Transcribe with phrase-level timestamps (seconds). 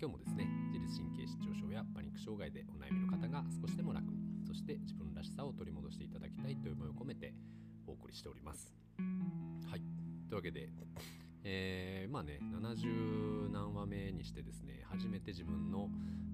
[0.00, 7.32] 今日もですね自律神経失調症やパニック障害でお悩みの方が少しでも楽にそして自分らしさを取り戻していただきたいという思いを込めて
[7.86, 8.74] お送りしております。
[9.70, 9.80] はい。
[10.28, 10.68] というわけで
[11.44, 15.90] えー、まあね70何話目にしてですね初めて自分の、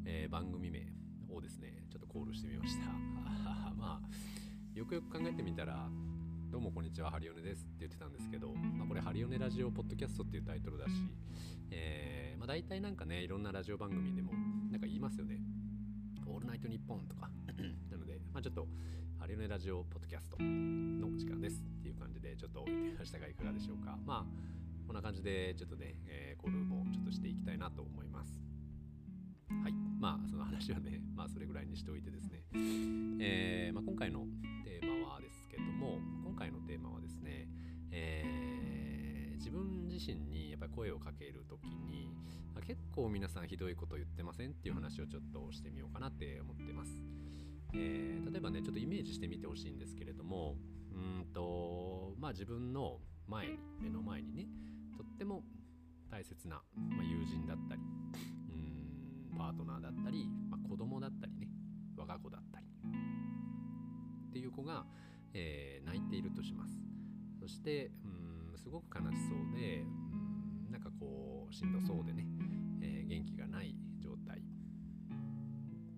[0.07, 0.87] えー、番組名
[1.29, 2.87] をですねちょっとコールしてみました。
[3.77, 4.01] まあ
[4.75, 5.89] よくよく考えてみたら
[6.51, 10.91] どうもこんにちは、ハリオネですって言ってたんですけど、まあ、これハリオネラジオポッドキャストっていうタイトルだし、
[11.71, 14.33] えー、まあ、大体なんかね、いろんなラジオ番組でも
[14.69, 15.39] なんか言いますよね。
[16.27, 17.31] オールナイトニッポンとか。
[17.89, 18.67] なので、まあ、ちょっと
[19.21, 23.97] ハリオネラジオポッドキャストの時間ですっていう感じでちょっと置いてみましたがいかがでしょうか。
[24.05, 28.43] まあ、こんな感じでちょっとね、えー、コールもちょっとしていきたいなと思います。
[29.63, 29.73] はい。
[30.01, 32.43] まあ、その話はね、まあ、それぐらいにしておいてですね、
[33.21, 34.27] えーまあ、今回の
[34.65, 35.00] テーマは
[35.51, 37.49] けども、今回のテーマはですね、
[37.91, 42.15] えー、自分自身にやっぱり声をかける時に、
[42.67, 46.93] 結構皆さんひどいこと言ってませんっていう話をちょっとしてみようかなって思ってます。
[47.75, 50.57] えー、例えばね、ちょっとイメージしてみてほしいんですけれども、
[50.93, 54.47] うんと、まあ自分の前に、目の前にね、
[54.97, 55.43] とっても
[56.11, 57.81] 大切な、まあ、友人だったり
[59.33, 61.49] うん、パートナーだったり、まあ、子供だったりね
[61.97, 62.67] 我が子だったり
[64.29, 64.85] っていう子が、
[65.35, 66.79] えー、泣いているとします。
[67.39, 69.87] そしてうんすごく悲しそうでう
[70.69, 72.27] んなんかこうしんどそうでね、
[72.83, 74.43] えー、元気がない状態っ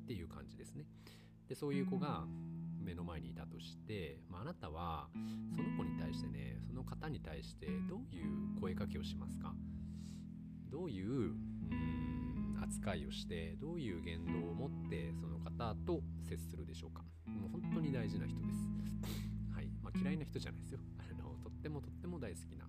[0.06, 0.86] ていう感じですね。
[1.48, 2.24] でそういう子が
[2.80, 5.08] 目の前にいたとして、まあ、あなたは
[5.56, 9.54] その子に対してねその方に対してどういう声かけをしますか？
[10.70, 17.02] どういううん扱いをしてどういう言動を持ってその方と接するでしょうか？
[17.26, 18.58] もう本当に大事な人です。
[19.94, 20.80] あ、嫌いな人じゃないですよ。
[20.98, 22.64] あのとってもとっても大好きな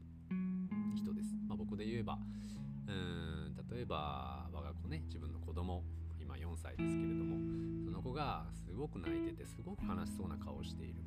[0.96, 2.18] 人です、まあ、僕で言えば
[2.88, 5.84] うん例えば我が子ね自分の子供
[6.20, 7.38] 今4歳ですけれども
[7.86, 11.04] その子がすごく泣いててすごく悲しそうな顔をしている。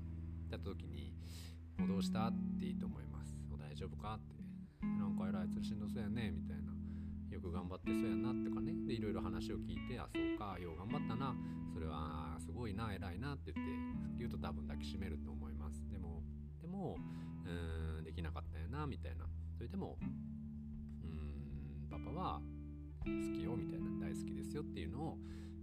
[0.51, 1.13] だった時に
[1.79, 4.37] 「もうどうした?」っていいと思います「もう大丈夫か?」って
[4.87, 6.73] 「なんか偉いつしんどそうやね」みたいな
[7.31, 8.73] よく頑張ってそうやなとかね。
[8.87, 10.59] でいろいろ話を聞いてあそうか。
[10.59, 11.35] よう頑張ったな。
[11.75, 12.95] それはすごいな。
[12.95, 13.73] 偉いなって言って
[14.17, 15.86] 言うと多分抱きしめると思います。
[15.86, 15.86] で
[16.77, 16.97] もでも
[17.99, 19.25] うんできなかったよなみたいな。
[19.57, 19.97] それでも
[21.03, 22.41] うんパパは
[23.01, 23.87] 好きよみたいな。
[24.07, 25.19] 大好きですよっていうのを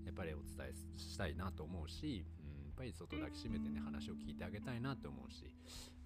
[0.06, 5.46] やっぱりお伝えしたいなと思うし、うん、やっぱり外抱きしめてね話を聞いてあげたいなと思うし、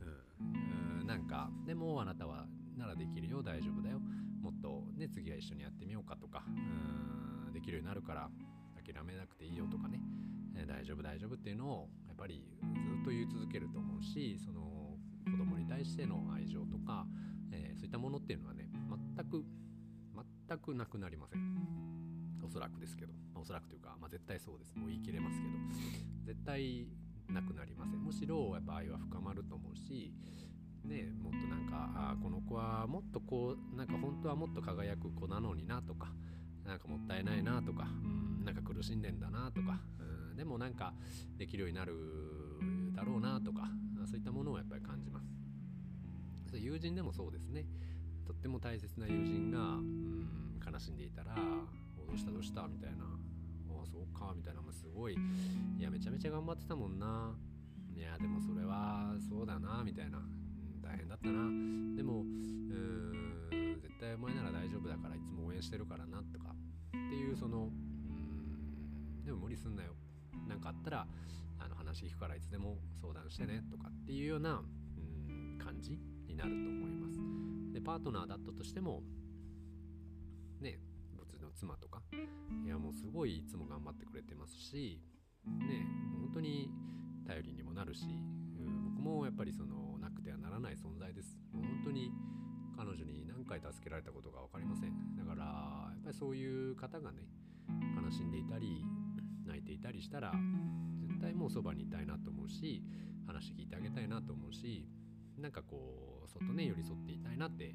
[0.02, 4.00] うん、うんなんかでもあなたはならできるよ大丈夫だよ。
[4.42, 6.44] もっとね次は一緒にやってみようかとか
[7.48, 8.30] うんできるようになるから
[8.76, 10.00] 諦めなくていいよとかね、
[10.56, 14.77] え、大丈夫大丈夫っていうのをやっぱりずっと言い続けると思うしその
[15.28, 17.06] 子供に対しての愛情とか、
[17.52, 18.70] えー、そういったものっていうのはね
[19.16, 19.44] 全く
[20.48, 21.42] 全くなくなりません。
[22.46, 24.74] おそらくですけど、まあ、おそらくというか、まあ、絶対そうです。
[24.76, 25.54] もう言い切れますけど。
[26.26, 26.88] 絶対
[27.30, 28.00] なくなりません。
[28.00, 30.14] むしろやっぱ愛は深まると思うし
[30.88, 36.08] ねもっとなんかあこの子はもっとこうなんか本当はもっと輝く子なのになとか
[36.66, 40.94] なんかもったいないなとかうんなんか苦しんでんだなとかうんでもなんか
[41.38, 41.94] できるようになる
[42.96, 43.68] だろうなとか
[44.08, 46.58] そういったものをやっぱり感じます。
[46.58, 47.66] 友人でもそうですね。
[48.26, 52.68] とっても大切な友人がうん悲しんでいたらどうしたどうした？
[52.68, 53.08] みたいなあ
[53.84, 54.62] あそうかみたいな。
[54.72, 57.34] すごいいやめちゃめちゃ頑張ってたもんな
[57.96, 60.20] いやでもそれはそうだなみたいな
[60.84, 61.34] 大変だったな
[61.96, 62.28] でもうー
[63.76, 69.96] ん絶対お前なら大丈夫だからいつも応援してるからなとかっていうそのうんでも無理すんなよ。
[70.48, 71.08] 何かあったら
[71.88, 77.18] 話聞くからいつでも相談してねとかっていうようなうん感じになると思います。
[77.74, 79.02] でパートナーだったとしても
[80.60, 80.80] ね
[81.16, 82.02] 僕の妻とか
[82.66, 85.02] いやもうすごいいつも頑張ってくれてますし
[85.46, 85.86] ね
[86.20, 86.70] 本当に
[87.26, 88.06] 頼りにもなるし
[88.84, 89.88] 僕もやっぱりその
[90.18, 91.38] くてはならない存在です。
[91.54, 92.12] もう本当に
[92.76, 95.16] 彼女に何回助けられたことか分かりません。
[95.16, 97.22] だからやっぱりそういう方がね
[97.96, 98.84] 悲しんでいたり
[99.46, 100.34] 泣いていたりしたら
[101.18, 102.84] 絶対もうそばにいたいなと思うし
[103.26, 104.88] 話聞いてあげたいなと思うし
[105.40, 107.74] なんかこうそっとね寄り添っていたいなって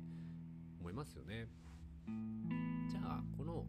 [0.81, 1.49] 思いますよね。
[2.89, 3.67] じゃあこの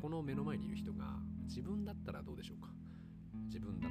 [0.00, 1.04] この目の前にいる人が
[1.46, 2.68] 自分だったらどうでしょうか？
[3.46, 3.90] 自分だっ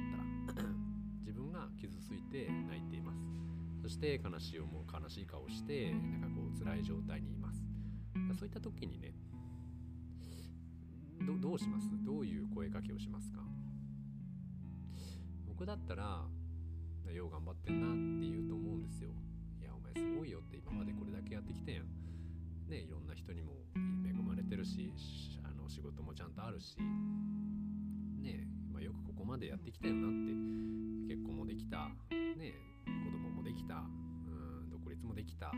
[0.54, 0.68] たら。
[1.20, 3.18] 自分が傷ついて泣いています。
[3.82, 7.64] そして悲しい思う悲しい顔してなんかこう辛い状態にいます。
[8.38, 9.12] そういった時にね
[11.26, 11.88] どどうします？
[12.04, 13.40] どういう声かけをしますか？
[15.60, 16.24] 僕だったら
[17.12, 19.10] よう頑張ってんなって言うと思うんですよ。
[19.60, 21.84] いやお前すごいよって今までこれだけやってきたやん。
[22.64, 24.88] ねいろんな人にも恵まれてるし
[25.44, 26.80] あの仕事もちゃんとあるし。
[26.80, 30.32] ねまあ、よくここまでやってきたよなって
[31.12, 32.56] 結婚もできた、ね、
[33.04, 33.84] 子供もできた。
[33.84, 35.52] うん独立もできた、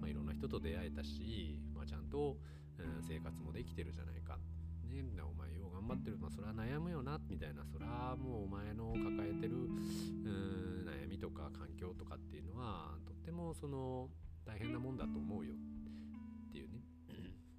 [0.00, 2.38] まあ、いろんな人と出会えたし、まあ、ちゃんと、
[2.78, 4.38] うん、生活もできてるじゃないか。
[4.88, 7.64] ね、お前よう頑張ってる、まあ、それは悩むよなみたいな。
[7.66, 14.08] それはもうお前の抱えてるうん悩みとか環境とかっていうのはとってもその
[14.44, 15.52] 大変なもんだと思うよ。
[16.48, 16.80] っていうね。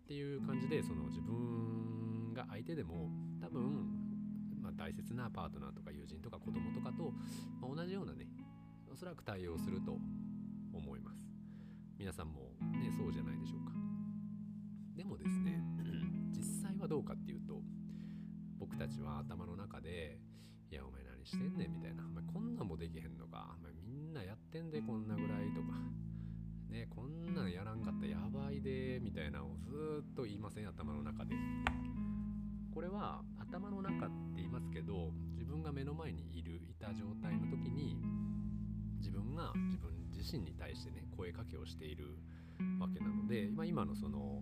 [0.04, 3.10] っていう感じでその自分が相手でも
[3.42, 4.04] 多分
[4.64, 7.12] まあ、大切なパートナーとか友人とか子供とかと、
[7.60, 8.28] まあ、同じようなね
[8.90, 9.98] おそらく対応すると
[10.74, 11.28] 思います。
[12.00, 13.74] 皆さんもねそうじゃないでしょうか。
[14.96, 15.62] でもですね
[16.32, 17.62] 実際はどうかっていうと
[18.64, 20.18] 僕たちは頭の中で
[20.72, 25.78] 「いやお前何してんねん」みたいな「お前こんなんもできへんのか」お前みんなやってんでこんなぐらい」とか
[26.72, 31.36] 「ねこんなんやらんかったやばいで」みたいなのをずっと言いません頭の中で。
[32.74, 38.02] これは頭の中って言いますけど自分が目の前にいるいた状態の時に
[38.98, 42.18] 自分が自分自身に対してね声かけをしている
[42.80, 44.42] わけなので、まあ、今のその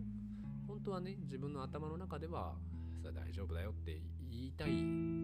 [0.65, 2.55] 本当はね自分の頭の中では
[3.01, 3.99] それ大丈夫だよって
[4.29, 4.69] 言いたい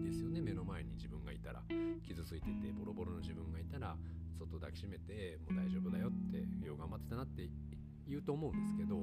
[0.02, 0.40] ですよね。
[0.42, 1.62] 目の前に自分がいたら。
[2.02, 3.96] 傷ついててボロボロの自分がいたら
[4.38, 7.48] 外抱きしめてもう大丈夫だよってよう頑張ってたなって
[8.06, 8.96] 言うと思うんですけど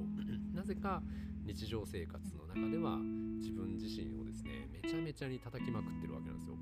[0.52, 1.02] なぜか
[1.44, 2.98] 日常生活の中では
[3.38, 6.56] 自分自身をですねめちゃめちゃに叩きまくってるわけなんですよ。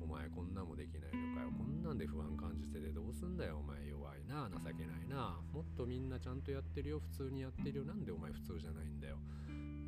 [0.00, 1.50] お前こんなんもできないのかよ。
[1.56, 5.40] こんなんで不安感じててどうすんだよお前弱いな情けないな。
[5.52, 7.84] もっとみんなちゃんとやってるよ普通にやってるよ。
[7.84, 9.16] なんでお前普通じゃないんだよ。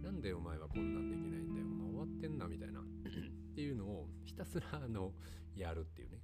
[0.07, 1.67] なんでお前はこんなんできないんだよ。
[1.67, 2.79] お前終わってんなみたいな。
[3.51, 5.11] っていうのをひたすらあの
[5.57, 6.21] やるっていうね。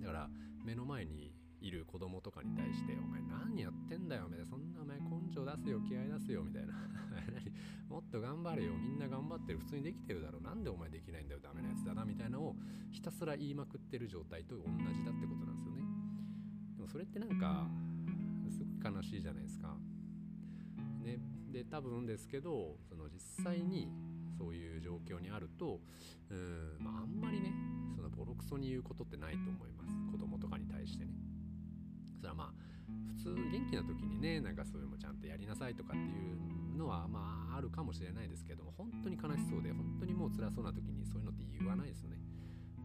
[0.00, 0.30] だから
[0.64, 6.72] 目の前にいる子供とかに対して「お前何やってんだよ」みたいな「そんなお前根性出せよ気合出せよ」みたいな。
[7.90, 8.72] もっと頑張れよ。
[8.78, 9.58] みんな頑張ってる。
[9.58, 10.40] 普通にできてるだろ。
[10.40, 12.56] なんでお前できないんだよダメなやつだなみたいなのを
[12.90, 14.64] ひたすら言いまくってる状態と同
[14.94, 15.82] じだってことなんですよね。
[16.76, 17.68] でもそれってなんか
[18.48, 19.76] すごく悲しいじゃないですか。
[19.76, 19.91] ね
[21.52, 23.88] で多分ですけどその実際に
[24.38, 25.80] そういう状況にあると
[26.30, 27.52] うん、まあ、あんまりね
[27.94, 29.90] そのボロクソに言うことってないと思います。
[30.10, 31.12] 子供とかに対してね。
[32.16, 32.72] それはまあ
[33.16, 42.16] 普通元気な時にねなんかそういうのもちゃんとやりなさいとかっていうのはまああるかもしれないですけども本当に悲しそうで本当にもう辛そうな時にそういうのって言わないですよね。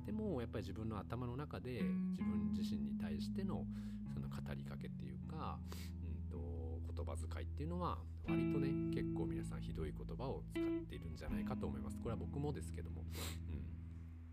[0.06, 3.66] でもやっぱり自分の頭の中で自分自身に対しての
[4.14, 5.60] その語りかけっていうか、
[6.02, 6.38] うんと、
[6.98, 11.98] 言葉遣いっていうのは割とね結構皆さんひどい言葉を使っているんじゃないかと思います。
[12.02, 13.06] これは僕もですけども、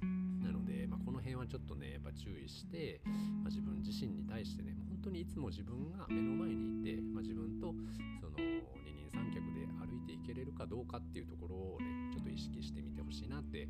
[0.02, 3.12] うん、なので、まあ、この辺はちょっとねやっぱ注意して、ま
[3.46, 7.74] あ、自分自身に対してね本当にいつも自分が目の前にいて、まあ、自分と
[8.20, 13.68] その二人三脚で歩いていけれるかどうかっていうところをねちょっと意識してみてほしいなって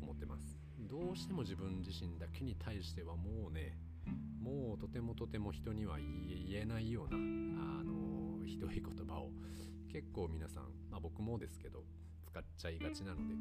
[0.00, 0.56] 思ってます。
[0.78, 3.76] どうしても自分自身だけに対してはもうね
[4.40, 7.18] もうとてもとても人には言えないような
[8.56, 9.30] ひどい言葉を。
[9.92, 11.84] 結構皆さん、まあ、僕もですけど
[12.26, 13.34] 使っちゃいがちなので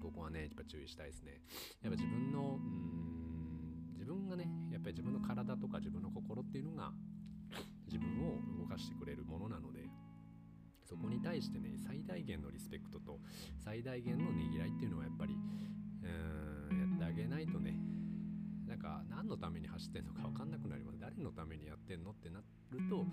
[0.00, 1.40] ここはねやっぱ注意したいですね。
[1.82, 6.92] やっぱ自分のうん自分がねやっぱり自分の体とか自分の心っていうのが
[7.86, 9.88] 自分を動かしてくれるものなので
[10.84, 13.18] そこに対してね最大限のリスペクトと
[13.64, 15.34] 最大限のねぎらいっていうのはやっぱり
[16.02, 17.74] うんやってあげないとね
[18.66, 20.98] なんか何のために走ってんのか分かんなくなります。
[20.98, 23.06] 誰のためにやってんのってなるとやっ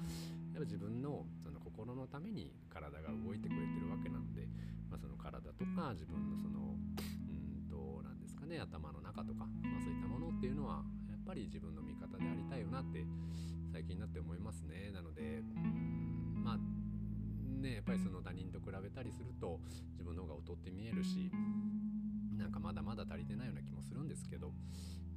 [0.55, 4.47] ぱ自分のその心のために体が動いてくれてるわけなので、
[4.89, 13.05] まあ、その体とか自分のそのうんと何ですかね頭の中とか、まあ、そういったものっていうのはやっぱり自分の味方でありたいよなって
[13.71, 14.91] 最近になって思いますね。
[14.93, 21.31] なのでうんまあねやっぱりその他人と比べたりすると自分の方が劣って見えるし
[22.37, 24.51] なんかまだまだ足りてないような気もするんですけど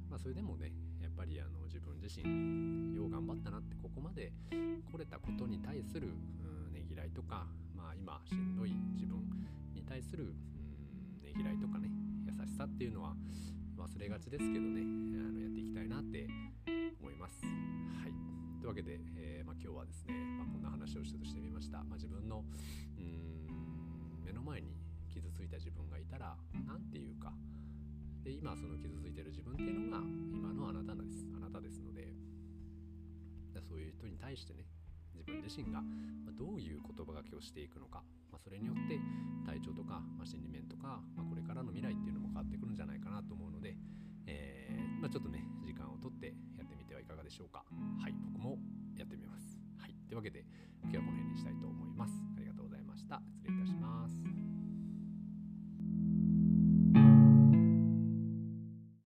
[0.09, 0.71] まあそれでもね
[1.01, 9.17] やっぱりあの自分自身よう頑張ったなってここまで来れたことに対するうんねぎらいとかまあ今しんどい自分
[9.73, 11.89] に対するうんねぎらいとかね
[12.25, 13.13] 優しさっていうのは
[13.77, 16.27] 忘れがちですけどねあのやっていきたいなって
[16.99, 17.45] 思います。
[17.45, 18.11] はい
[18.59, 21.77] というわけで、えー、まあ、今日はですね、まあ、こんな話をしてしてみました。
[21.83, 22.43] まあ、自分の
[22.97, 24.75] うん目の前に
[25.07, 26.35] 傷ついた自分がいたら
[26.65, 27.31] 何て言うか
[28.27, 30.03] で今その傷ついてる自分っていうのが
[30.35, 31.23] 今のあなたです。
[31.31, 32.11] あなたですので。
[33.67, 34.63] そういう人に対してね
[35.13, 35.81] 自分自身が
[36.37, 38.99] どういう言葉がけをしていくのか、まあ、それによって
[39.45, 43.75] 体調とか、まあ、心理面とか、まあ、これからの未来っていうのも変わってくるんじゃないかなと思うので、
[44.27, 47.65] えー、まあ、ちょっとね時間をとってやってみてはいかがでしょうか。
[47.99, 48.57] はい僕も
[48.95, 49.59] やってみます。
[49.79, 50.45] はいというわけで
[50.83, 52.13] 今日はこの辺にしたいと思います。
[52.37, 53.21] ありがとうございました。
[53.41, 53.56] 失礼